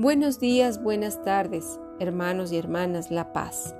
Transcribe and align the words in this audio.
Buenos 0.00 0.40
días, 0.40 0.82
buenas 0.82 1.22
tardes, 1.24 1.78
hermanos 1.98 2.52
y 2.52 2.56
hermanas 2.56 3.10
La 3.10 3.34
Paz. 3.34 3.74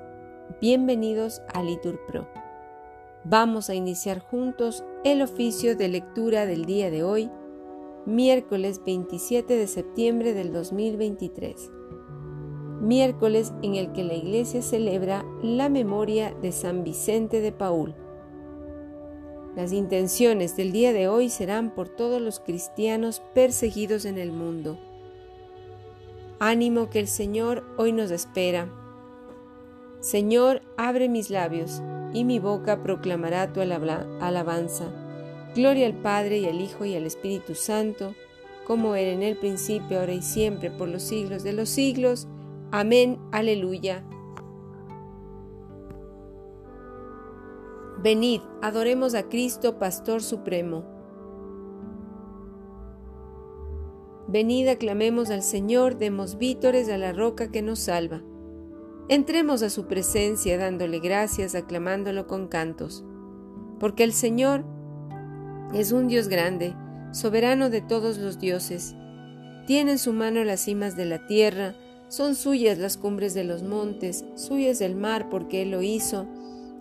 Bienvenidos 0.60 1.40
a 1.54 1.62
Litur 1.62 1.98
Pro. 2.06 2.28
Vamos 3.24 3.70
a 3.70 3.74
iniciar 3.74 4.18
juntos 4.18 4.84
el 5.02 5.22
oficio 5.22 5.76
de 5.76 5.88
lectura 5.88 6.44
del 6.44 6.66
día 6.66 6.90
de 6.90 7.04
hoy, 7.04 7.30
miércoles 8.04 8.82
27 8.84 9.56
de 9.56 9.66
septiembre 9.66 10.34
del 10.34 10.52
2023. 10.52 11.70
Miércoles 12.82 13.54
en 13.62 13.76
el 13.76 13.90
que 13.92 14.04
la 14.04 14.12
Iglesia 14.12 14.60
celebra 14.60 15.24
la 15.42 15.70
memoria 15.70 16.34
de 16.42 16.52
San 16.52 16.84
Vicente 16.84 17.40
de 17.40 17.52
Paul. 17.52 17.94
Las 19.56 19.72
intenciones 19.72 20.54
del 20.54 20.70
día 20.70 20.92
de 20.92 21.08
hoy 21.08 21.30
serán 21.30 21.74
por 21.74 21.88
todos 21.88 22.20
los 22.20 22.40
cristianos 22.40 23.22
perseguidos 23.32 24.04
en 24.04 24.18
el 24.18 24.32
mundo 24.32 24.78
Ánimo 26.42 26.88
que 26.88 27.00
el 27.00 27.06
Señor 27.06 27.64
hoy 27.76 27.92
nos 27.92 28.10
espera. 28.10 28.66
Señor, 30.00 30.62
abre 30.78 31.10
mis 31.10 31.28
labios, 31.28 31.82
y 32.14 32.24
mi 32.24 32.38
boca 32.38 32.82
proclamará 32.82 33.52
tu 33.52 33.60
alabanza. 33.60 34.86
Gloria 35.54 35.86
al 35.86 36.00
Padre 36.00 36.38
y 36.38 36.46
al 36.46 36.62
Hijo 36.62 36.86
y 36.86 36.94
al 36.94 37.04
Espíritu 37.04 37.54
Santo, 37.54 38.14
como 38.66 38.94
era 38.94 39.10
en 39.10 39.22
el 39.22 39.36
principio, 39.36 40.00
ahora 40.00 40.14
y 40.14 40.22
siempre, 40.22 40.70
por 40.70 40.88
los 40.88 41.02
siglos 41.02 41.42
de 41.42 41.52
los 41.52 41.68
siglos. 41.68 42.26
Amén. 42.70 43.18
Aleluya. 43.32 44.02
Venid, 48.02 48.40
adoremos 48.62 49.14
a 49.14 49.28
Cristo, 49.28 49.78
Pastor 49.78 50.22
Supremo. 50.22 50.89
Venid, 54.32 54.68
aclamemos 54.68 55.28
al 55.30 55.42
Señor, 55.42 55.98
demos 55.98 56.38
vítores 56.38 56.88
a 56.88 56.96
la 56.98 57.12
roca 57.12 57.50
que 57.50 57.62
nos 57.62 57.80
salva. 57.80 58.22
Entremos 59.08 59.60
a 59.64 59.70
su 59.70 59.88
presencia 59.88 60.56
dándole 60.56 61.00
gracias, 61.00 61.56
aclamándolo 61.56 62.28
con 62.28 62.46
cantos. 62.46 63.04
Porque 63.80 64.04
el 64.04 64.12
Señor 64.12 64.64
es 65.74 65.90
un 65.90 66.06
Dios 66.06 66.28
grande, 66.28 66.76
soberano 67.10 67.70
de 67.70 67.80
todos 67.80 68.18
los 68.18 68.38
dioses. 68.38 68.94
Tiene 69.66 69.92
en 69.92 69.98
su 69.98 70.12
mano 70.12 70.44
las 70.44 70.60
cimas 70.60 70.94
de 70.96 71.06
la 71.06 71.26
tierra, 71.26 71.74
son 72.06 72.36
suyas 72.36 72.78
las 72.78 72.98
cumbres 72.98 73.34
de 73.34 73.42
los 73.42 73.64
montes, 73.64 74.24
suyas 74.36 74.80
el 74.80 74.94
mar 74.94 75.28
porque 75.28 75.62
Él 75.62 75.72
lo 75.72 75.82
hizo, 75.82 76.28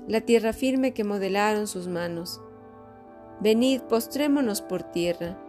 la 0.07 0.21
tierra 0.21 0.53
firme 0.53 0.93
que 0.93 1.03
modelaron 1.03 1.65
sus 1.65 1.87
manos. 1.87 2.41
Venid, 3.41 3.81
postrémonos 3.81 4.61
por 4.61 4.83
tierra 4.83 5.48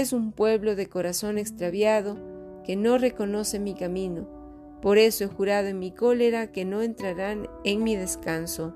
es 0.00 0.14
un 0.14 0.32
pueblo 0.32 0.74
de 0.74 0.88
corazón 0.88 1.36
extraviado 1.36 2.16
que 2.64 2.76
no 2.76 2.96
reconoce 2.96 3.58
mi 3.58 3.74
camino. 3.74 4.26
Por 4.80 4.96
eso 4.96 5.24
he 5.24 5.26
jurado 5.26 5.68
en 5.68 5.78
mi 5.78 5.90
cólera 5.90 6.50
que 6.50 6.64
no 6.64 6.80
entrarán 6.80 7.46
en 7.62 7.84
mi 7.84 7.94
descanso. 7.94 8.74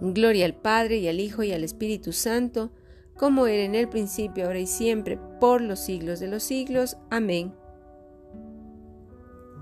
Gloria 0.00 0.46
al 0.46 0.56
Padre 0.56 0.96
y 0.96 1.06
al 1.06 1.20
Hijo 1.20 1.44
y 1.44 1.52
al 1.52 1.62
Espíritu 1.62 2.12
Santo, 2.12 2.72
como 3.16 3.46
era 3.46 3.62
en 3.62 3.76
el 3.76 3.88
principio, 3.88 4.46
ahora 4.46 4.58
y 4.58 4.66
siempre, 4.66 5.16
por 5.40 5.60
los 5.60 5.78
siglos 5.78 6.18
de 6.18 6.26
los 6.26 6.42
siglos. 6.42 6.96
Amén. 7.08 7.54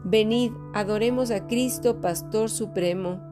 Venid, 0.02 0.52
adoremos 0.72 1.30
a 1.30 1.46
Cristo, 1.46 2.00
Pastor 2.00 2.48
Supremo. 2.48 3.27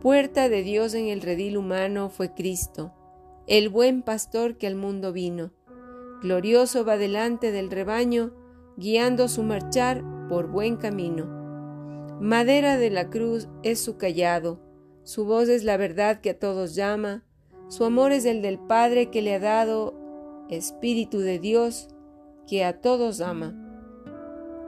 Puerta 0.00 0.48
de 0.48 0.62
Dios 0.62 0.94
en 0.94 1.08
el 1.08 1.20
redil 1.20 1.56
humano 1.56 2.10
fue 2.10 2.32
Cristo, 2.32 2.92
el 3.46 3.68
buen 3.68 4.02
pastor 4.02 4.56
que 4.56 4.66
al 4.66 4.74
mundo 4.74 5.12
vino. 5.12 5.52
Glorioso 6.22 6.84
va 6.84 6.96
delante 6.96 7.52
del 7.52 7.70
rebaño, 7.70 8.32
guiando 8.76 9.28
su 9.28 9.42
marchar 9.42 10.02
por 10.28 10.48
buen 10.48 10.76
camino. 10.76 11.26
Madera 12.20 12.76
de 12.76 12.90
la 12.90 13.10
cruz 13.10 13.48
es 13.62 13.80
su 13.80 13.96
callado, 13.96 14.60
su 15.02 15.24
voz 15.24 15.48
es 15.48 15.64
la 15.64 15.76
verdad 15.76 16.20
que 16.20 16.30
a 16.30 16.38
todos 16.38 16.74
llama, 16.74 17.24
su 17.68 17.84
amor 17.84 18.12
es 18.12 18.24
el 18.24 18.42
del 18.42 18.58
Padre 18.58 19.10
que 19.10 19.22
le 19.22 19.34
ha 19.34 19.40
dado, 19.40 19.94
Espíritu 20.48 21.18
de 21.18 21.38
Dios 21.38 21.88
que 22.46 22.64
a 22.64 22.80
todos 22.80 23.20
ama. 23.20 23.54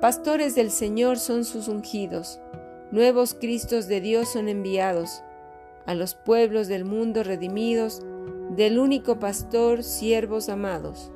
Pastores 0.00 0.54
del 0.54 0.70
Señor 0.70 1.18
son 1.18 1.44
sus 1.44 1.68
ungidos, 1.68 2.40
nuevos 2.90 3.34
Cristos 3.34 3.86
de 3.88 4.00
Dios 4.00 4.28
son 4.28 4.48
enviados 4.48 5.22
a 5.86 5.94
los 5.94 6.14
pueblos 6.14 6.68
del 6.68 6.84
mundo 6.84 7.22
redimidos, 7.22 8.02
del 8.50 8.78
único 8.78 9.18
pastor, 9.18 9.82
siervos 9.82 10.48
amados. 10.48 11.10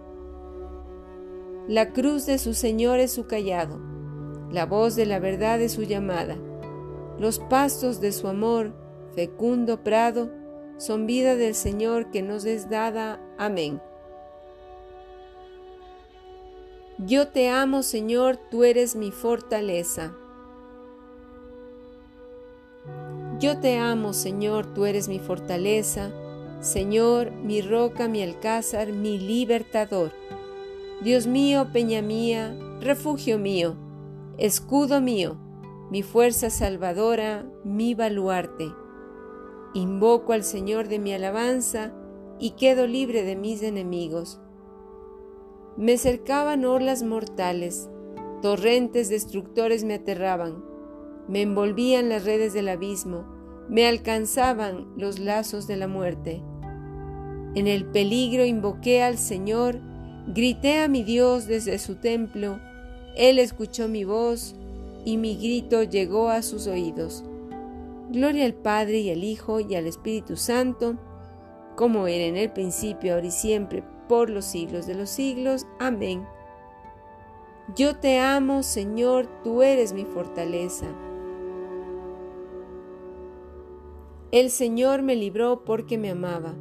La 1.69 1.93
cruz 1.93 2.27
de 2.27 2.38
su 2.38 2.55
Señor 2.55 2.99
es 2.99 3.12
su 3.12 3.27
callado, 3.27 3.81
la 4.50 4.66
voz 4.66 4.97
de 4.97 5.06
la 5.06 5.19
verdad 5.19 5.61
es 5.61 5.72
su 5.72 5.82
llamada. 5.82 6.37
Los 7.19 7.38
pastos 7.38 8.00
de 8.00 8.12
su 8.12 8.28
amor, 8.28 8.72
fecundo 9.15 9.82
prado, 9.82 10.31
son 10.78 11.06
vida 11.06 11.37
del 11.37 11.55
Señor 11.55 12.11
que 12.11 12.22
nos 12.22 12.44
es 12.44 12.69
dada. 12.69 13.21
Amén. 13.38 13.81
Yo 16.99 17.28
te 17.28 17.49
amo, 17.49 17.82
Señor, 17.82 18.38
tú 18.50 18.65
eres 18.65 18.97
mi 18.97 19.11
fortaleza. 19.11 20.15
Yo 23.42 23.58
te 23.58 23.76
amo, 23.76 24.12
Señor, 24.12 24.66
tú 24.72 24.84
eres 24.84 25.08
mi 25.08 25.19
fortaleza, 25.19 26.12
Señor, 26.60 27.32
mi 27.32 27.60
roca, 27.60 28.06
mi 28.06 28.22
alcázar, 28.22 28.92
mi 28.92 29.19
libertador. 29.19 30.12
Dios 31.03 31.26
mío, 31.26 31.66
peña 31.72 32.02
mía, 32.02 32.56
refugio 32.81 33.41
mío, 33.41 33.75
escudo 34.38 35.00
mío, 35.00 35.38
mi 35.91 36.04
fuerza 36.04 36.50
salvadora, 36.50 37.44
mi 37.64 37.97
baluarte. 37.97 38.72
Invoco 39.75 40.34
al 40.34 40.44
Señor 40.44 40.86
de 40.86 41.00
mi 41.00 41.12
alabanza 41.12 41.92
y 42.38 42.50
quedo 42.50 42.86
libre 42.86 43.25
de 43.25 43.34
mis 43.34 43.64
enemigos. 43.64 44.41
Me 45.76 45.98
cercaban 45.98 46.64
orlas 46.64 47.02
mortales, 47.02 47.91
torrentes 48.41 49.08
destructores 49.08 49.82
me 49.82 49.94
aterraban 49.94 50.72
me 51.28 51.43
envolvían 51.43 52.09
las 52.09 52.25
redes 52.25 52.53
del 52.53 52.69
abismo, 52.69 53.25
me 53.69 53.87
alcanzaban 53.87 54.88
los 54.97 55.19
lazos 55.19 55.66
de 55.66 55.77
la 55.77 55.88
muerte. 55.88 56.43
En 57.55 57.66
el 57.66 57.84
peligro 57.84 58.44
invoqué 58.44 59.03
al 59.03 59.19
Señor, 59.19 59.78
grité 60.27 60.81
a 60.81 60.88
mi 60.88 61.03
Dios 61.03 61.47
desde 61.47 61.78
su 61.78 61.97
templo, 61.97 62.61
Él 63.16 63.38
escuchó 63.38 63.88
mi 63.88 64.05
voz 64.05 64.56
y 65.05 65.16
mi 65.16 65.37
grito 65.37 65.82
llegó 65.82 66.28
a 66.28 66.43
sus 66.43 66.66
oídos. 66.66 67.25
Gloria 68.11 68.44
al 68.44 68.55
Padre 68.55 68.99
y 68.99 69.11
al 69.11 69.25
Hijo 69.25 69.61
y 69.61 69.75
al 69.75 69.87
Espíritu 69.87 70.37
Santo, 70.37 70.96
como 71.76 72.06
era 72.06 72.25
en 72.25 72.37
el 72.37 72.52
principio, 72.52 73.14
ahora 73.14 73.26
y 73.26 73.31
siempre, 73.31 73.82
por 74.08 74.29
los 74.29 74.44
siglos 74.44 74.87
de 74.87 74.94
los 74.94 75.11
siglos. 75.11 75.67
Amén. 75.79 76.26
Yo 77.75 77.96
te 77.96 78.19
amo, 78.19 78.62
Señor, 78.62 79.29
tú 79.43 79.62
eres 79.62 79.93
mi 79.93 80.05
fortaleza. 80.05 80.87
El 84.32 84.49
Señor 84.49 85.02
me 85.02 85.14
libró 85.14 85.62
porque 85.62 85.99
me 85.99 86.08
amaba. 86.08 86.55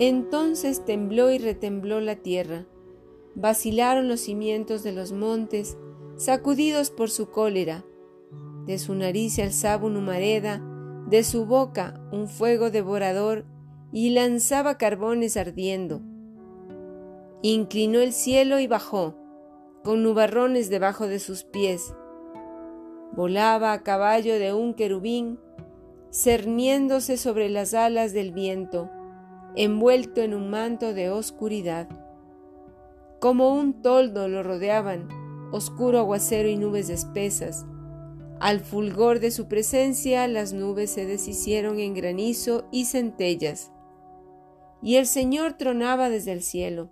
Entonces 0.00 0.84
tembló 0.84 1.30
y 1.30 1.38
retembló 1.38 2.00
la 2.00 2.16
tierra, 2.16 2.66
vacilaron 3.36 4.08
los 4.08 4.18
cimientos 4.18 4.82
de 4.82 4.90
los 4.90 5.12
montes, 5.12 5.78
sacudidos 6.16 6.90
por 6.90 7.10
su 7.10 7.30
cólera. 7.30 7.84
De 8.64 8.80
su 8.80 8.96
nariz 8.96 9.34
se 9.34 9.44
alzaba 9.44 9.86
una 9.86 10.00
humareda, 10.00 10.60
de 11.08 11.22
su 11.22 11.46
boca 11.46 12.04
un 12.10 12.26
fuego 12.26 12.72
devorador, 12.72 13.44
y 13.92 14.10
lanzaba 14.10 14.78
carbones 14.78 15.36
ardiendo. 15.36 16.02
Inclinó 17.42 18.00
el 18.00 18.12
cielo 18.12 18.58
y 18.58 18.66
bajó, 18.66 19.14
con 19.84 20.02
nubarrones 20.02 20.70
debajo 20.70 21.06
de 21.06 21.20
sus 21.20 21.44
pies 21.44 21.94
Volaba 23.16 23.72
a 23.72 23.82
caballo 23.82 24.38
de 24.38 24.52
un 24.52 24.74
querubín, 24.74 25.38
cerniéndose 26.12 27.16
sobre 27.16 27.48
las 27.48 27.72
alas 27.72 28.12
del 28.12 28.30
viento, 28.30 28.90
envuelto 29.54 30.20
en 30.20 30.34
un 30.34 30.50
manto 30.50 30.92
de 30.92 31.10
oscuridad. 31.10 31.88
Como 33.18 33.54
un 33.54 33.80
toldo 33.80 34.28
lo 34.28 34.42
rodeaban, 34.42 35.08
oscuro 35.50 35.98
aguacero 35.98 36.48
y 36.48 36.56
nubes 36.56 36.90
espesas. 36.90 37.64
Al 38.38 38.60
fulgor 38.60 39.18
de 39.18 39.30
su 39.30 39.48
presencia 39.48 40.28
las 40.28 40.52
nubes 40.52 40.90
se 40.90 41.06
deshicieron 41.06 41.80
en 41.80 41.94
granizo 41.94 42.68
y 42.70 42.84
centellas. 42.84 43.72
Y 44.82 44.96
el 44.96 45.06
Señor 45.06 45.54
tronaba 45.54 46.10
desde 46.10 46.32
el 46.32 46.42
cielo. 46.42 46.90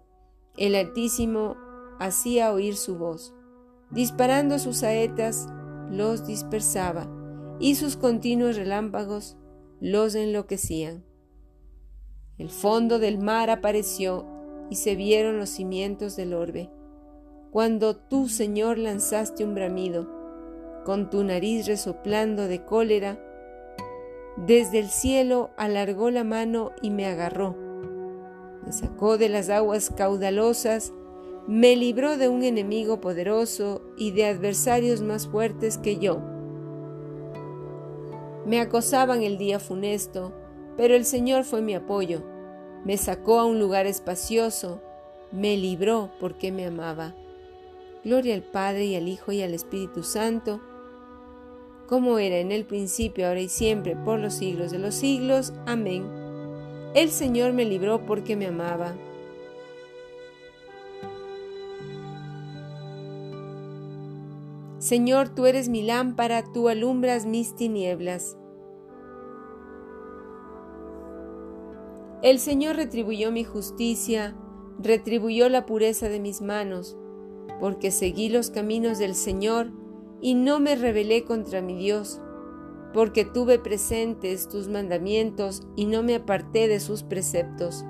El 0.56 0.74
Altísimo 0.74 1.56
hacía 1.98 2.50
oír 2.52 2.76
su 2.76 2.96
voz. 2.96 3.34
Disparando 3.90 4.58
sus 4.58 4.78
saetas, 4.78 5.48
los 5.96 6.26
dispersaba, 6.26 7.08
y 7.58 7.76
sus 7.76 7.96
continuos 7.96 8.56
relámpagos 8.56 9.36
los 9.80 10.14
enloquecían. 10.14 11.04
El 12.36 12.50
fondo 12.50 12.98
del 12.98 13.18
mar 13.18 13.50
apareció 13.50 14.26
y 14.70 14.76
se 14.76 14.96
vieron 14.96 15.38
los 15.38 15.50
cimientos 15.50 16.16
del 16.16 16.34
orbe. 16.34 16.70
Cuando 17.50 17.96
tú, 17.96 18.28
Señor, 18.28 18.78
lanzaste 18.78 19.44
un 19.44 19.54
bramido, 19.54 20.10
con 20.84 21.10
tu 21.10 21.22
nariz 21.22 21.66
resoplando 21.66 22.48
de 22.48 22.64
cólera, 22.64 23.18
desde 24.36 24.80
el 24.80 24.88
cielo 24.88 25.50
alargó 25.56 26.10
la 26.10 26.24
mano 26.24 26.72
y 26.82 26.90
me 26.90 27.06
agarró. 27.06 27.56
Me 28.66 28.72
sacó 28.72 29.16
de 29.16 29.28
las 29.28 29.48
aguas 29.48 29.90
caudalosas, 29.90 30.92
me 31.46 31.76
libró 31.76 32.16
de 32.16 32.28
un 32.28 32.42
enemigo 32.42 33.00
poderoso 33.00 33.82
y 33.96 34.12
de 34.12 34.26
adversarios 34.26 35.02
más 35.02 35.28
fuertes 35.28 35.76
que 35.76 35.98
yo. 35.98 36.22
Me 38.46 38.60
acosaban 38.60 39.22
el 39.22 39.36
día 39.36 39.58
funesto, 39.58 40.32
pero 40.76 40.94
el 40.94 41.04
Señor 41.04 41.44
fue 41.44 41.60
mi 41.60 41.74
apoyo. 41.74 42.22
Me 42.84 42.96
sacó 42.96 43.40
a 43.40 43.44
un 43.44 43.58
lugar 43.58 43.86
espacioso, 43.86 44.80
me 45.32 45.56
libró 45.56 46.10
porque 46.18 46.50
me 46.50 46.66
amaba. 46.66 47.14
Gloria 48.04 48.34
al 48.34 48.42
Padre 48.42 48.84
y 48.86 48.96
al 48.96 49.08
Hijo 49.08 49.32
y 49.32 49.42
al 49.42 49.54
Espíritu 49.54 50.02
Santo, 50.02 50.60
como 51.86 52.18
era 52.18 52.38
en 52.38 52.52
el 52.52 52.64
principio, 52.64 53.28
ahora 53.28 53.40
y 53.40 53.48
siempre, 53.48 53.96
por 53.96 54.18
los 54.18 54.34
siglos 54.34 54.70
de 54.70 54.78
los 54.78 54.94
siglos. 54.94 55.52
Amén. 55.66 56.04
El 56.94 57.10
Señor 57.10 57.52
me 57.52 57.64
libró 57.64 58.06
porque 58.06 58.36
me 58.36 58.46
amaba. 58.46 58.94
Señor, 64.84 65.30
tú 65.30 65.46
eres 65.46 65.70
mi 65.70 65.80
lámpara, 65.80 66.44
tú 66.44 66.68
alumbras 66.68 67.24
mis 67.24 67.54
tinieblas. 67.54 68.36
El 72.20 72.38
Señor 72.38 72.76
retribuyó 72.76 73.32
mi 73.32 73.44
justicia, 73.44 74.36
retribuyó 74.78 75.48
la 75.48 75.64
pureza 75.64 76.10
de 76.10 76.20
mis 76.20 76.42
manos, 76.42 76.98
porque 77.60 77.90
seguí 77.90 78.28
los 78.28 78.50
caminos 78.50 78.98
del 78.98 79.14
Señor 79.14 79.72
y 80.20 80.34
no 80.34 80.60
me 80.60 80.76
rebelé 80.76 81.24
contra 81.24 81.62
mi 81.62 81.76
Dios, 81.76 82.20
porque 82.92 83.24
tuve 83.24 83.58
presentes 83.58 84.50
tus 84.50 84.68
mandamientos 84.68 85.62
y 85.76 85.86
no 85.86 86.02
me 86.02 86.16
aparté 86.16 86.68
de 86.68 86.80
sus 86.80 87.04
preceptos. 87.04 87.86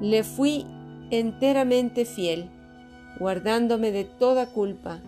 Le 0.00 0.24
fui 0.24 0.66
enteramente 1.12 2.04
fiel, 2.04 2.50
guardándome 3.18 3.92
de 3.92 4.04
toda 4.04 4.46
culpa. 4.46 5.00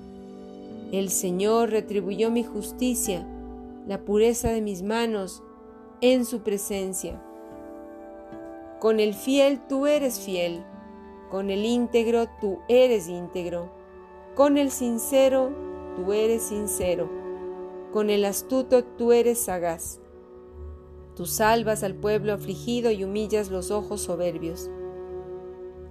El 0.93 1.11
Señor 1.11 1.71
retribuyó 1.71 2.31
mi 2.31 2.45
justicia, 2.45 3.27
la 3.87 3.99
pureza 3.99 4.51
de 4.51 4.61
mis 4.61 4.83
manos, 4.83 5.43
en 6.01 6.25
su 6.25 6.41
presencia. 6.41 7.21
Con 8.81 9.01
el 9.01 9.15
fiel 9.15 9.61
tú 9.69 9.87
eres 9.87 10.21
fiel, 10.21 10.63
con 11.31 11.51
el 11.51 11.65
íntegro 11.65 12.27
tú 12.41 12.59
eres 12.69 13.09
íntegro, 13.09 13.71
con 14.35 14.59
el 14.59 14.71
sincero 14.71 15.51
tú 15.97 16.13
eres 16.13 16.43
sincero, 16.43 17.09
con 17.93 18.11
el 18.11 18.25
astuto 18.25 18.85
tú 18.85 19.13
eres 19.13 19.39
sagaz. 19.41 19.99
Tú 21.17 21.25
salvas 21.25 21.83
al 21.83 21.95
pueblo 21.95 22.35
afligido 22.35 22.91
y 22.91 23.03
humillas 23.03 23.51
los 23.51 23.71
ojos 23.71 24.03
soberbios. 24.03 24.71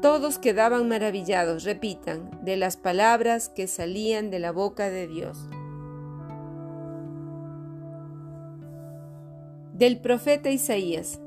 Todos 0.00 0.38
quedaban 0.38 0.88
maravillados, 0.88 1.64
repitan, 1.64 2.30
de 2.44 2.56
las 2.56 2.76
palabras 2.76 3.48
que 3.48 3.66
salían 3.66 4.30
de 4.30 4.38
la 4.38 4.52
boca 4.52 4.90
de 4.90 5.08
Dios. 5.08 5.48
Del 9.72 10.00
profeta 10.00 10.50
Isaías. 10.50 11.20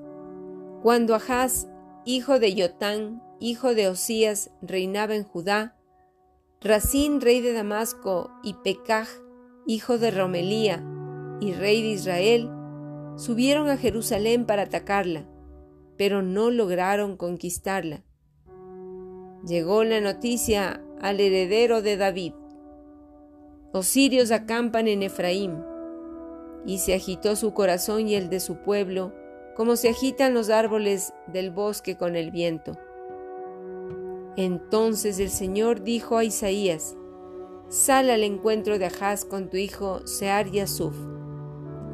Cuando 0.81 1.15
Ahaz, 1.15 1.67
hijo 2.05 2.39
de 2.39 2.55
Yotán, 2.55 3.21
hijo 3.41 3.75
de 3.75 3.89
Osías, 3.89 4.51
reinaba 4.61 5.15
en 5.15 5.25
Judá, 5.25 5.75
Racín, 6.61 7.19
rey 7.19 7.41
de 7.41 7.51
Damasco, 7.51 8.31
y 8.41 8.53
Pecaj, 8.53 9.07
hijo 9.67 9.97
de 9.97 10.11
Romelía, 10.11 10.81
y 11.41 11.51
rey 11.53 11.81
de 11.81 11.89
Israel, 11.89 12.49
subieron 13.17 13.67
a 13.67 13.75
Jerusalén 13.75 14.45
para 14.45 14.63
atacarla, 14.63 15.25
pero 15.97 16.21
no 16.21 16.51
lograron 16.51 17.17
conquistarla. 17.17 18.03
Llegó 19.45 19.83
la 19.83 20.01
noticia 20.01 20.83
al 21.01 21.19
heredero 21.19 21.81
de 21.81 21.97
David. 21.97 22.33
Los 23.73 23.87
sirios 23.87 24.29
acampan 24.31 24.87
en 24.87 25.01
Efraín 25.01 25.63
y 26.63 26.77
se 26.77 26.93
agitó 26.93 27.35
su 27.35 27.53
corazón 27.53 28.07
y 28.07 28.13
el 28.13 28.29
de 28.29 28.39
su 28.39 28.57
pueblo, 28.57 29.13
como 29.55 29.77
se 29.77 29.89
agitan 29.89 30.35
los 30.35 30.51
árboles 30.51 31.13
del 31.25 31.49
bosque 31.49 31.97
con 31.97 32.15
el 32.15 32.29
viento. 32.29 32.77
Entonces 34.37 35.19
el 35.19 35.29
Señor 35.29 35.81
dijo 35.81 36.17
a 36.17 36.23
Isaías, 36.23 36.95
Sal 37.67 38.11
al 38.11 38.23
encuentro 38.23 38.77
de 38.77 38.85
Ahaz 38.85 39.25
con 39.25 39.49
tu 39.49 39.57
hijo 39.57 40.05
Sear 40.05 40.51
Yasuf, 40.51 40.95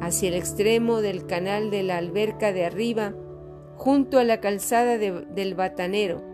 hacia 0.00 0.28
el 0.28 0.34
extremo 0.34 1.00
del 1.00 1.24
canal 1.24 1.70
de 1.70 1.82
la 1.82 1.96
alberca 1.96 2.52
de 2.52 2.66
arriba, 2.66 3.14
junto 3.76 4.18
a 4.18 4.24
la 4.24 4.40
calzada 4.40 4.98
del 4.98 5.54
batanero, 5.54 6.27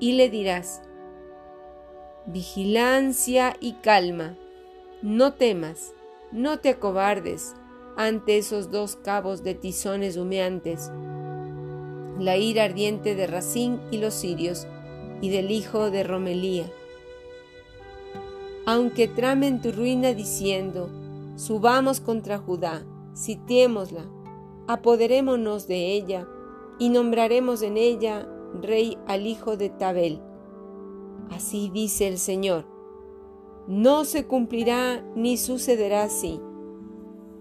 y 0.00 0.12
le 0.12 0.30
dirás, 0.30 0.82
Vigilancia 2.26 3.56
y 3.60 3.74
calma, 3.74 4.36
no 5.00 5.34
temas, 5.34 5.94
no 6.32 6.58
te 6.58 6.70
acobardes 6.70 7.54
ante 7.96 8.36
esos 8.36 8.70
dos 8.70 8.96
cabos 8.96 9.44
de 9.44 9.54
tizones 9.54 10.16
humeantes, 10.16 10.90
la 12.18 12.36
ira 12.36 12.64
ardiente 12.64 13.14
de 13.14 13.26
Racín 13.26 13.80
y 13.90 13.98
los 13.98 14.14
sirios, 14.14 14.66
y 15.20 15.30
del 15.30 15.50
hijo 15.50 15.90
de 15.90 16.02
Romelía. 16.02 16.70
Aunque 18.66 19.06
tramen 19.06 19.62
tu 19.62 19.70
ruina 19.70 20.12
diciendo, 20.12 20.90
subamos 21.36 22.00
contra 22.00 22.38
Judá, 22.38 22.84
sitiémosla, 23.14 24.04
apoderémonos 24.66 25.68
de 25.68 25.92
ella, 25.92 26.26
y 26.78 26.88
nombraremos 26.88 27.62
en 27.62 27.76
ella 27.76 28.28
rey 28.62 28.98
al 29.06 29.26
hijo 29.26 29.56
de 29.56 29.70
Tabel. 29.70 30.20
Así 31.30 31.70
dice 31.72 32.08
el 32.08 32.18
Señor 32.18 32.76
no 33.66 34.04
se 34.04 34.26
cumplirá 34.26 35.02
ni 35.16 35.36
sucederá 35.36 36.04
así. 36.04 36.40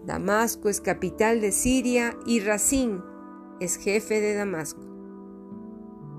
Damasco 0.06 0.70
es 0.70 0.82
capital 0.82 1.40
de 1.40 1.52
Siria 1.52 2.18
y 2.26 2.40
Racín 2.40 3.02
es 3.60 3.78
jefe 3.78 4.22
de 4.22 4.34
Damasco. 4.34 4.82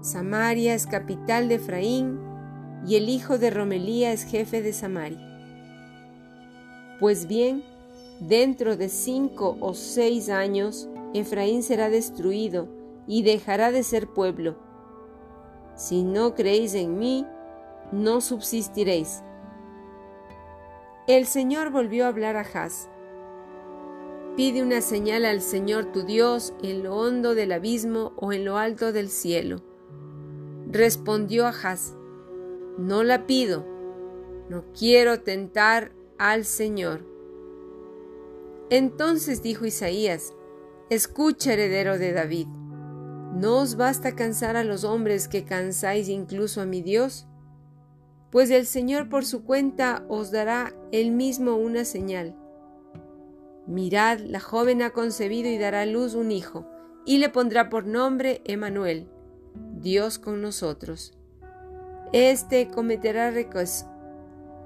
Samaria 0.03 0.75
es 0.75 0.87
capital 0.87 1.49
de 1.49 1.57
Efraín 1.57 2.21
y 2.87 2.95
el 2.95 3.09
hijo 3.09 3.39
de 3.39 3.51
Romelía 3.51 4.13
es 4.13 4.23
jefe 4.23 4.63
de 4.63 4.73
Samaria. 4.73 5.19
Pues 7.01 7.27
bien, 7.27 7.65
dentro 8.21 8.77
de 8.77 8.89
cinco 8.89 9.57
o 9.61 9.75
seis 9.75 10.29
años, 10.29 10.89
Efraín 11.15 11.65
será 11.65 11.91
destruido 11.91 12.69
y 13.09 13.25
dejará 13.25 13.73
de 13.73 13.83
ser 13.83 14.07
pueblo. 14.07 14.57
Si 15.77 16.03
no 16.03 16.35
creéis 16.35 16.75
en 16.75 16.99
mí, 16.99 17.27
no 17.93 18.21
subsistiréis. 18.21 19.23
El 21.07 21.27
Señor 21.27 21.71
volvió 21.71 22.07
a 22.07 22.09
hablar 22.09 22.37
a 22.37 22.41
Haz. 22.41 22.89
Pide 24.37 24.63
una 24.63 24.81
señal 24.81 25.25
al 25.25 25.41
Señor 25.41 25.93
tu 25.93 26.03
Dios 26.03 26.53
en 26.63 26.83
lo 26.83 26.97
hondo 26.97 27.35
del 27.35 27.53
abismo 27.53 28.13
o 28.17 28.33
en 28.33 28.45
lo 28.45 28.57
alto 28.59 28.93
del 28.93 29.09
cielo. 29.09 29.63
Respondió 30.69 31.47
Haz. 31.47 31.95
no 32.77 33.05
la 33.05 33.27
pido, 33.27 33.65
no 34.49 34.65
quiero 34.77 35.21
tentar 35.21 35.93
al 36.19 36.45
Señor. 36.45 37.05
Entonces 38.69 39.43
dijo 39.43 39.65
Isaías, 39.65 40.35
Escucha, 40.91 41.53
heredero 41.53 41.99
de 41.99 42.13
David, 42.13 42.49
¿no 43.35 43.59
os 43.59 43.77
basta 43.77 44.15
cansar 44.15 44.57
a 44.57 44.65
los 44.65 44.85
hombres 44.85 45.29
que 45.29 45.45
cansáis 45.45 46.09
incluso 46.09 46.61
a 46.61 46.67
mi 46.67 46.83
Dios? 46.83 47.27
Pues 48.31 48.51
el 48.51 48.67
Señor 48.67 49.09
por 49.09 49.25
su 49.25 49.45
cuenta 49.45 50.05
os 50.09 50.31
dará 50.31 50.75
él 50.93 51.11
mismo 51.11 51.57
una 51.57 51.85
señal. 51.85 52.37
Mirad, 53.67 54.21
la 54.21 54.41
joven 54.41 54.83
ha 54.83 54.91
concebido 54.91 55.49
y 55.49 55.59
dará 55.59 55.83
a 55.83 55.87
luz 55.87 56.15
un 56.15 56.31
hijo, 56.31 56.67
y 57.05 57.19
le 57.19 57.29
pondrá 57.29 57.69
por 57.69 57.87
nombre 57.87 58.43
Emanuel, 58.45 59.09
Dios 59.75 60.19
con 60.19 60.41
nosotros. 60.41 61.17
Este 62.13 62.69
cometerá 62.69 63.33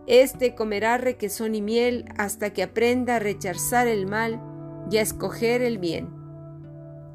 este 0.07 0.55
comerá 0.55 0.99
requesón 0.99 1.55
y 1.55 1.62
miel 1.62 2.05
hasta 2.17 2.52
que 2.52 2.62
aprenda 2.62 3.17
a 3.17 3.19
rechazar 3.19 3.87
el 3.87 4.07
mal 4.07 4.40
y 4.90 4.97
a 4.97 5.02
escoger 5.02 5.62
el 5.62 5.79
bien. 5.79 6.19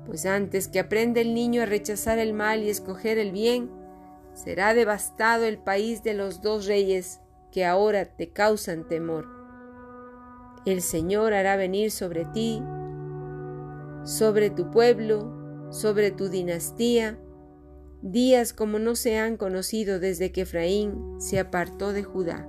Pues 0.05 0.25
antes 0.25 0.67
que 0.67 0.79
aprenda 0.79 1.21
el 1.21 1.33
niño 1.33 1.63
a 1.63 1.65
rechazar 1.65 2.19
el 2.19 2.33
mal 2.33 2.63
y 2.63 2.69
escoger 2.69 3.17
el 3.17 3.31
bien, 3.31 3.69
será 4.33 4.73
devastado 4.73 5.45
el 5.45 5.57
país 5.57 6.03
de 6.03 6.13
los 6.13 6.41
dos 6.41 6.67
reyes 6.67 7.21
que 7.51 7.65
ahora 7.65 8.05
te 8.05 8.29
causan 8.29 8.87
temor. 8.87 9.27
El 10.65 10.81
Señor 10.81 11.33
hará 11.33 11.55
venir 11.55 11.91
sobre 11.91 12.25
ti, 12.25 12.61
sobre 14.03 14.49
tu 14.49 14.71
pueblo, 14.71 15.69
sobre 15.71 16.11
tu 16.11 16.29
dinastía, 16.29 17.17
días 18.01 18.53
como 18.53 18.77
no 18.77 18.95
se 18.95 19.17
han 19.17 19.37
conocido 19.37 19.99
desde 19.99 20.31
que 20.31 20.41
Efraín 20.41 21.19
se 21.19 21.39
apartó 21.39 21.93
de 21.93 22.03
Judá. 22.03 22.47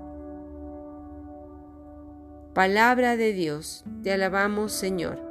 Palabra 2.54 3.16
de 3.16 3.32
Dios, 3.32 3.84
te 4.02 4.12
alabamos 4.12 4.72
Señor. 4.72 5.25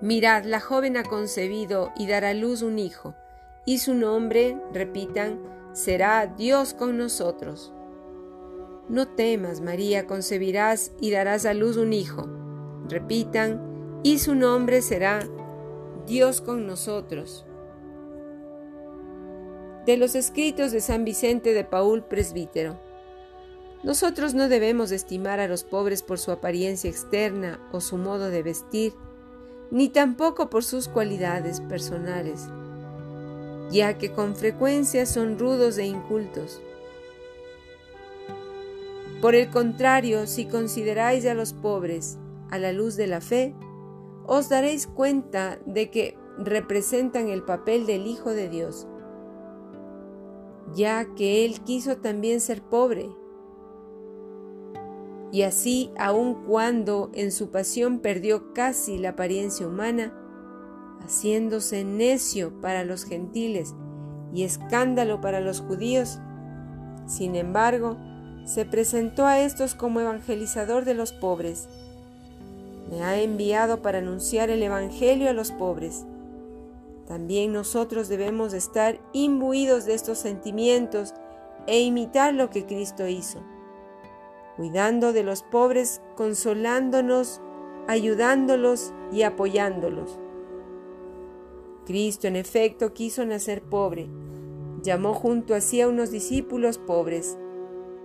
Mirad, 0.00 0.44
la 0.44 0.60
joven 0.60 0.96
ha 0.96 1.02
concebido 1.02 1.92
y 1.96 2.06
dará 2.06 2.32
luz 2.32 2.62
un 2.62 2.78
hijo, 2.78 3.14
y 3.66 3.78
su 3.78 3.94
nombre, 3.94 4.56
repitan, 4.72 5.38
será 5.72 6.26
Dios 6.26 6.72
con 6.72 6.96
nosotros. 6.96 7.72
No 8.88 9.06
temas, 9.06 9.60
María, 9.60 10.06
concebirás 10.06 10.92
y 11.00 11.10
darás 11.10 11.46
a 11.46 11.54
luz 11.54 11.76
un 11.76 11.92
hijo. 11.92 12.26
Repitan, 12.88 14.00
y 14.02 14.18
su 14.18 14.34
nombre 14.34 14.82
será 14.82 15.20
Dios 16.06 16.40
con 16.40 16.66
nosotros. 16.66 17.44
De 19.86 19.96
los 19.96 20.14
escritos 20.14 20.72
de 20.72 20.80
San 20.80 21.04
Vicente 21.04 21.52
de 21.52 21.64
Paul, 21.64 22.04
presbítero. 22.04 22.80
Nosotros 23.82 24.34
no 24.34 24.48
debemos 24.48 24.90
estimar 24.92 25.40
a 25.40 25.46
los 25.48 25.62
pobres 25.62 26.02
por 26.02 26.18
su 26.18 26.32
apariencia 26.32 26.90
externa 26.90 27.60
o 27.72 27.80
su 27.80 27.96
modo 27.96 28.28
de 28.30 28.42
vestir, 28.42 28.94
ni 29.70 29.88
tampoco 29.88 30.50
por 30.50 30.64
sus 30.64 30.88
cualidades 30.88 31.60
personales, 31.60 32.48
ya 33.70 33.98
que 33.98 34.12
con 34.12 34.34
frecuencia 34.34 35.06
son 35.06 35.38
rudos 35.38 35.78
e 35.78 35.86
incultos. 35.86 36.60
Por 39.20 39.34
el 39.34 39.50
contrario, 39.50 40.26
si 40.26 40.46
consideráis 40.46 41.26
a 41.26 41.34
los 41.34 41.52
pobres 41.52 42.18
a 42.50 42.58
la 42.58 42.72
luz 42.72 42.96
de 42.96 43.06
la 43.06 43.20
fe, 43.20 43.54
os 44.26 44.48
daréis 44.48 44.86
cuenta 44.86 45.58
de 45.66 45.90
que 45.90 46.16
representan 46.38 47.28
el 47.28 47.42
papel 47.42 47.86
del 47.86 48.06
Hijo 48.06 48.30
de 48.30 48.48
Dios, 48.48 48.86
ya 50.74 51.04
que 51.14 51.44
Él 51.44 51.60
quiso 51.60 51.98
también 51.98 52.40
ser 52.40 52.62
pobre. 52.62 53.10
Y 55.32 55.42
así, 55.42 55.90
aun 55.98 56.44
cuando 56.46 57.10
en 57.14 57.30
su 57.30 57.50
pasión 57.50 58.00
perdió 58.00 58.52
casi 58.52 58.98
la 58.98 59.10
apariencia 59.10 59.66
humana, 59.66 60.12
haciéndose 61.02 61.84
necio 61.84 62.60
para 62.60 62.84
los 62.84 63.04
gentiles 63.04 63.74
y 64.34 64.42
escándalo 64.42 65.20
para 65.20 65.40
los 65.40 65.60
judíos, 65.60 66.18
sin 67.06 67.36
embargo, 67.36 67.96
se 68.44 68.64
presentó 68.64 69.26
a 69.26 69.40
estos 69.40 69.74
como 69.74 70.00
evangelizador 70.00 70.84
de 70.84 70.94
los 70.94 71.12
pobres 71.12 71.68
me 72.90 73.02
ha 73.04 73.20
enviado 73.20 73.82
para 73.82 73.98
anunciar 73.98 74.50
el 74.50 74.62
Evangelio 74.62 75.30
a 75.30 75.32
los 75.32 75.52
pobres. 75.52 76.04
También 77.06 77.52
nosotros 77.52 78.08
debemos 78.08 78.52
estar 78.52 79.00
imbuidos 79.12 79.84
de 79.84 79.94
estos 79.94 80.18
sentimientos 80.18 81.14
e 81.66 81.80
imitar 81.80 82.34
lo 82.34 82.50
que 82.50 82.66
Cristo 82.66 83.06
hizo, 83.06 83.42
cuidando 84.56 85.12
de 85.12 85.22
los 85.22 85.42
pobres, 85.42 86.02
consolándonos, 86.16 87.40
ayudándolos 87.88 88.92
y 89.12 89.22
apoyándolos. 89.22 90.18
Cristo 91.86 92.28
en 92.28 92.36
efecto 92.36 92.92
quiso 92.92 93.24
nacer 93.24 93.62
pobre, 93.62 94.08
llamó 94.82 95.14
junto 95.14 95.54
a 95.54 95.60
sí 95.60 95.80
a 95.80 95.88
unos 95.88 96.10
discípulos 96.10 96.78
pobres, 96.78 97.38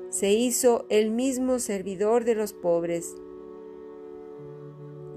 se 0.10 0.32
hizo 0.32 0.86
el 0.90 1.12
mismo 1.12 1.60
servidor 1.60 2.24
de 2.24 2.36
los 2.36 2.54
pobres 2.54 3.16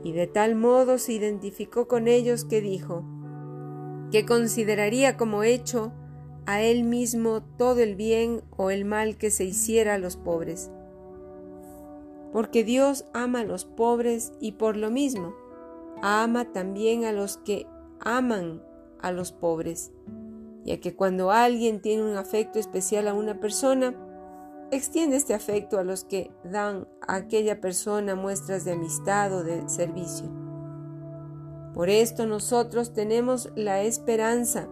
y 0.03 0.13
de 0.13 0.27
tal 0.27 0.55
modo 0.55 0.99
se 0.99 1.13
identificó 1.13 1.87
con 1.87 2.09
ellos 2.09 2.45
que 2.45 2.61
dijo 2.61 3.05
que 4.11 4.25
consideraría 4.25 5.17
como 5.17 5.43
hecho 5.43 5.93
a 6.47 6.63
él 6.63 6.83
mismo 6.83 7.43
todo 7.43 7.81
el 7.81 7.95
bien 7.95 8.43
o 8.57 8.71
el 8.71 8.85
mal 8.85 9.19
que 9.19 9.31
se 9.31 9.45
hiciera 9.45 9.95
a 9.95 9.99
los 9.99 10.17
pobres. 10.17 10.71
Porque 12.33 12.65
Dios 12.65 13.05
ama 13.13 13.41
a 13.41 13.45
los 13.45 13.65
pobres 13.65 14.33
y 14.41 14.53
por 14.53 14.77
lo 14.77 14.91
mismo 14.91 15.35
ama 16.03 16.53
también 16.53 17.05
a 17.05 17.13
los 17.13 17.39
que 17.39 17.67
aman 18.01 18.63
a 19.01 19.13
los 19.13 19.33
pobres, 19.33 19.93
ya 20.65 20.79
que 20.79 20.95
cuando 20.95 21.31
alguien 21.31 21.81
tiene 21.81 22.03
un 22.03 22.17
afecto 22.17 22.59
especial 22.59 23.09
a 23.09 23.15
una 23.15 23.41
persona, 23.41 23.95
Extiende 24.71 25.17
este 25.17 25.33
afecto 25.33 25.79
a 25.79 25.85
los 25.85 26.05
que 26.05 26.31
dan 26.45 26.87
a 27.01 27.15
aquella 27.15 27.59
persona 27.59 28.15
muestras 28.15 28.67
de 28.67 28.73
amistad 28.73 29.33
o 29.33 29.43
de 29.43 29.67
servicio. 29.67 30.27
Por 31.73 31.89
esto 31.89 32.27
nosotros 32.27 32.93
tenemos 32.93 33.51
la 33.57 33.81
esperanza 33.81 34.69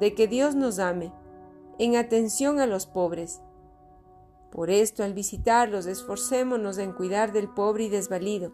de 0.00 0.14
que 0.14 0.26
Dios 0.26 0.54
nos 0.54 0.78
ame 0.78 1.12
en 1.78 1.96
atención 1.96 2.60
a 2.60 2.66
los 2.66 2.86
pobres. 2.86 3.42
Por 4.50 4.70
esto 4.70 5.02
al 5.02 5.14
visitarlos 5.14 5.86
esforcémonos 5.86 6.78
en 6.78 6.92
cuidar 6.92 7.32
del 7.32 7.48
pobre 7.48 7.84
y 7.84 7.88
desvalido, 7.88 8.52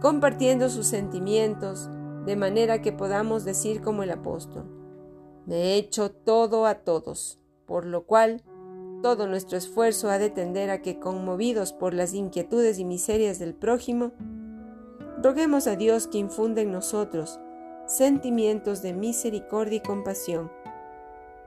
compartiendo 0.00 0.68
sus 0.68 0.86
sentimientos, 0.86 1.88
de 2.26 2.36
manera 2.36 2.82
que 2.82 2.92
podamos 2.92 3.44
decir 3.44 3.80
como 3.80 4.02
el 4.02 4.10
apóstol, 4.10 4.64
me 5.46 5.56
he 5.56 5.76
hecho 5.76 6.10
todo 6.10 6.66
a 6.66 6.76
todos, 6.76 7.40
por 7.66 7.86
lo 7.86 8.04
cual 8.04 8.42
todo 9.02 9.26
nuestro 9.26 9.56
esfuerzo 9.56 10.10
ha 10.10 10.18
de 10.18 10.30
tender 10.30 10.70
a 10.70 10.82
que, 10.82 10.98
conmovidos 10.98 11.72
por 11.72 11.94
las 11.94 12.12
inquietudes 12.12 12.78
y 12.78 12.84
miserias 12.84 13.38
del 13.38 13.54
prójimo, 13.54 14.12
roguemos 15.22 15.66
a 15.66 15.76
Dios 15.76 16.06
que 16.06 16.18
infunda 16.18 16.60
en 16.60 16.72
nosotros 16.72 17.40
sentimientos 17.86 18.82
de 18.82 18.92
misericordia 18.92 19.78
y 19.78 19.80
compasión, 19.80 20.50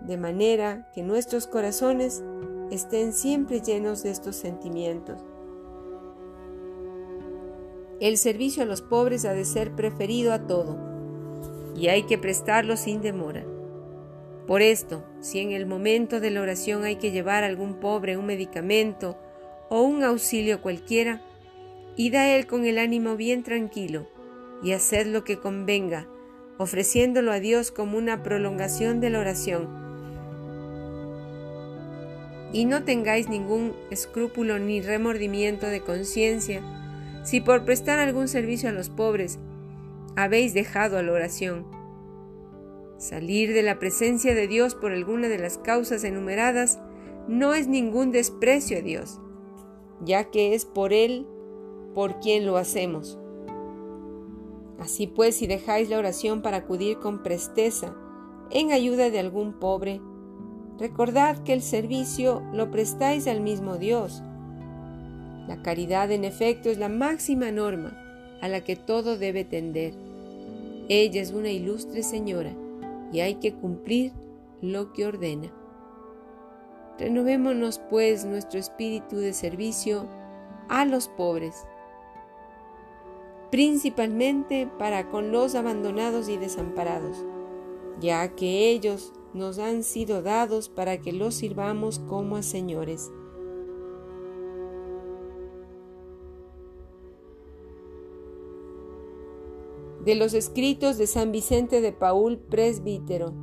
de 0.02 0.18
manera 0.18 0.90
que 0.94 1.04
nuestros 1.04 1.48
corazones 1.48 2.24
estén 2.72 3.14
siempre 3.14 3.62
llenos 3.62 4.04
de 4.04 4.12
estos 4.12 4.36
sentimientos. 4.36 5.22
El 8.00 8.18
servicio 8.18 8.64
a 8.64 8.66
los 8.66 8.82
pobres 8.82 9.26
ha 9.26 9.34
de 9.34 9.46
ser 9.46 9.72
preferido 9.76 10.34
a 10.34 10.46
todo, 10.48 10.78
y 11.76 11.88
hay 11.88 12.04
que 12.04 12.18
prestarlo 12.18 12.78
sin 12.78 13.02
demora. 13.02 13.46
Por 14.48 14.62
esto, 14.62 15.06
si 15.22 15.40
en 15.40 15.52
el 15.52 15.66
momento 15.66 16.20
de 16.20 16.30
la 16.30 16.42
oración 16.42 16.84
hay 16.84 16.98
que 16.98 17.12
llevar 17.12 17.44
a 17.44 17.48
algún 17.48 17.76
pobre 17.76 18.18
un 18.18 18.26
medicamento 18.26 19.18
o 19.70 19.82
un 19.82 20.04
auxilio 20.04 20.62
cualquiera, 20.62 21.22
id 21.96 22.16
a 22.16 22.36
él 22.36 22.46
con 22.46 22.66
el 22.66 22.78
ánimo 22.78 23.16
bien 23.16 23.44
tranquilo 23.44 24.08
y 24.62 24.74
haced 24.74 25.08
lo 25.08 25.24
que 25.24 25.38
convenga, 25.38 26.08
ofreciéndolo 26.58 27.32
a 27.32 27.40
Dios 27.40 27.72
como 27.72 27.98
una 27.98 28.22
prolongación 28.22 29.00
de 29.00 29.10
la 29.10 29.20
oración. 29.20 29.83
Y 32.54 32.66
no 32.66 32.84
tengáis 32.86 33.28
ningún 33.28 33.74
escrúpulo 33.92 34.60
ni 34.60 34.82
remordimiento 34.82 35.68
de 35.68 35.82
conciencia 35.82 36.62
si 37.24 37.42
por 37.42 37.66
prestar 37.66 38.00
algún 38.00 38.30
servicio 38.30 38.70
a 38.70 38.74
los 38.74 38.90
pobres 38.90 39.40
habéis 40.16 40.54
dejado 40.54 40.98
a 40.98 41.02
la 41.02 41.12
oración 41.12 41.66
Salir 43.04 43.54
de 43.54 43.64
la 43.64 43.80
presencia 43.80 44.34
de 44.34 44.48
Dios 44.48 44.76
por 44.76 44.94
alguna 44.94 45.28
de 45.28 45.38
las 45.38 45.58
causas 45.58 46.06
enumeradas 46.06 46.80
no 47.28 47.54
es 47.54 47.68
ningún 47.68 48.12
desprecio 48.12 48.78
a 48.78 48.82
Dios, 48.82 49.20
ya 50.06 50.32
que 50.32 50.56
es 50.56 50.64
por 50.64 50.94
Él 50.94 51.28
por 51.94 52.22
quien 52.22 52.46
lo 52.46 52.56
hacemos. 52.56 53.20
Así 54.80 55.06
pues, 55.06 55.36
si 55.36 55.48
dejáis 55.48 55.90
la 55.90 55.98
oración 55.98 56.42
para 56.42 56.58
acudir 56.58 56.98
con 57.00 57.24
presteza 57.24 57.94
en 58.52 58.72
ayuda 58.72 59.10
de 59.10 59.20
algún 59.20 59.60
pobre, 59.60 60.00
Recordad 60.80 61.38
que 61.44 61.54
el 61.54 61.62
servicio 61.62 62.42
lo 62.54 62.72
prestáis 62.72 63.28
al 63.28 63.42
mismo 63.42 63.78
Dios. 63.78 64.24
La 65.48 65.62
caridad 65.62 66.12
en 66.12 66.24
efecto 66.24 66.70
es 66.70 66.78
la 66.78 66.90
máxima 66.90 67.52
norma 67.52 67.98
a 68.42 68.48
la 68.48 68.62
que 68.62 68.76
todo 68.76 69.18
debe 69.18 69.46
tender. 69.46 69.94
Ella 70.90 71.22
es 71.22 71.32
una 71.32 71.50
ilustre 71.50 72.04
señora 72.04 72.54
y 73.12 73.20
hay 73.20 73.36
que 73.36 73.54
cumplir 73.54 74.12
lo 74.62 74.94
que 74.94 75.06
ordena. 75.06 75.52
Renovémonos 76.98 77.80
pues 77.90 78.26
nuestro 78.26 78.60
espíritu 78.60 79.18
de 79.18 79.34
servicio 79.34 80.08
a 80.70 80.86
los 80.86 81.08
pobres, 81.08 81.66
principalmente 83.52 84.68
para 84.80 85.10
con 85.10 85.32
los 85.32 85.56
abandonados 85.56 86.30
y 86.30 86.38
desamparados, 86.38 87.24
ya 88.00 88.36
que 88.36 88.70
ellos 88.70 89.14
nos 89.34 89.60
han 89.60 89.84
sido 89.84 90.22
dados 90.22 90.70
para 90.70 91.00
que 91.02 91.12
los 91.12 91.36
sirvamos 91.36 92.00
como 92.00 92.36
a 92.36 92.44
señores. 92.44 93.12
De 100.06 100.16
los 100.16 100.34
escritos 100.34 100.98
de 100.98 101.08
San 101.08 101.32
Vicente 101.32 101.80
de 101.80 101.94
Paul, 101.94 102.38
presbítero. 102.38 103.34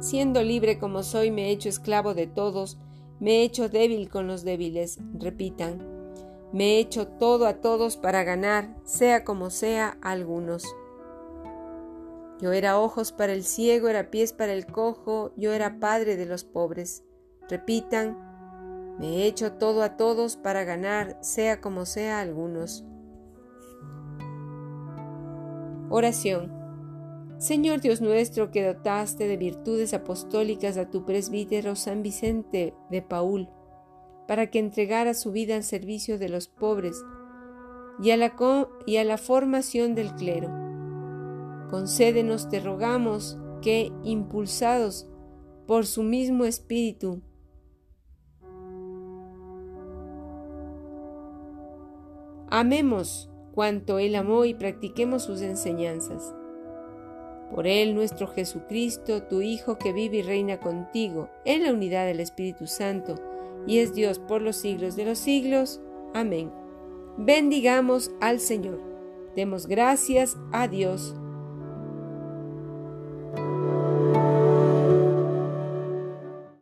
Siendo 0.00 0.42
libre 0.42 0.78
como 0.78 1.02
soy, 1.02 1.30
me 1.30 1.48
he 1.48 1.50
hecho 1.50 1.68
esclavo 1.68 2.14
de 2.14 2.26
todos, 2.26 2.78
me 3.20 3.38
he 3.38 3.42
hecho 3.42 3.68
débil 3.68 4.08
con 4.08 4.26
los 4.26 4.42
débiles. 4.42 4.98
Repitan, 5.18 5.96
me 6.52 6.76
he 6.76 6.80
hecho 6.80 7.06
todo 7.06 7.46
a 7.46 7.60
todos 7.60 7.96
para 7.96 8.24
ganar, 8.24 8.76
sea 8.84 9.24
como 9.24 9.50
sea, 9.50 9.98
a 10.00 10.12
algunos. 10.12 10.64
Yo 12.40 12.52
era 12.52 12.78
ojos 12.78 13.12
para 13.12 13.32
el 13.32 13.44
ciego, 13.44 13.88
era 13.88 14.10
pies 14.10 14.32
para 14.32 14.52
el 14.52 14.66
cojo, 14.66 15.32
yo 15.36 15.52
era 15.52 15.80
padre 15.80 16.16
de 16.16 16.26
los 16.26 16.44
pobres. 16.44 17.02
Repitan, 17.48 18.18
me 18.98 19.16
he 19.16 19.26
hecho 19.26 19.52
todo 19.52 19.82
a 19.82 19.96
todos 19.96 20.36
para 20.36 20.64
ganar, 20.64 21.16
sea 21.22 21.60
como 21.60 21.86
sea 21.86 22.20
algunos. 22.20 22.84
Oración. 25.88 26.52
Señor 27.38 27.80
Dios 27.80 28.00
nuestro, 28.02 28.50
que 28.50 28.66
dotaste 28.66 29.28
de 29.28 29.36
virtudes 29.36 29.94
apostólicas 29.94 30.76
a 30.76 30.90
tu 30.90 31.06
presbítero 31.06 31.74
San 31.74 32.02
Vicente 32.02 32.74
de 32.90 33.02
Paul, 33.02 33.48
para 34.28 34.50
que 34.50 34.58
entregara 34.58 35.14
su 35.14 35.32
vida 35.32 35.56
al 35.56 35.64
servicio 35.64 36.18
de 36.18 36.28
los 36.28 36.48
pobres 36.48 37.02
y 38.02 38.10
a 38.10 38.16
la, 38.18 38.34
y 38.86 38.96
a 38.98 39.04
la 39.04 39.16
formación 39.16 39.94
del 39.94 40.14
clero 40.14 40.65
Concédenos, 41.70 42.48
te 42.48 42.60
rogamos, 42.60 43.38
que, 43.60 43.92
impulsados 44.04 45.08
por 45.66 45.86
su 45.86 46.02
mismo 46.02 46.44
espíritu, 46.44 47.22
amemos 52.48 53.28
cuanto 53.52 53.98
Él 53.98 54.14
amó 54.14 54.44
y 54.44 54.54
practiquemos 54.54 55.24
sus 55.24 55.40
enseñanzas. 55.42 56.34
Por 57.52 57.66
Él 57.66 57.94
nuestro 57.94 58.28
Jesucristo, 58.28 59.24
tu 59.24 59.40
Hijo 59.40 59.78
que 59.78 59.92
vive 59.92 60.18
y 60.18 60.22
reina 60.22 60.60
contigo 60.60 61.28
en 61.44 61.64
la 61.64 61.72
unidad 61.72 62.06
del 62.06 62.20
Espíritu 62.20 62.66
Santo, 62.66 63.16
y 63.66 63.78
es 63.78 63.94
Dios 63.94 64.20
por 64.20 64.42
los 64.42 64.56
siglos 64.56 64.94
de 64.94 65.06
los 65.06 65.18
siglos. 65.18 65.80
Amén. 66.14 66.52
Bendigamos 67.18 68.12
al 68.20 68.38
Señor. 68.38 68.80
Demos 69.34 69.66
gracias 69.66 70.36
a 70.52 70.68
Dios 70.68 71.14